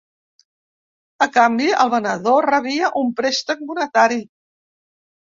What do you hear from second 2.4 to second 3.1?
rebia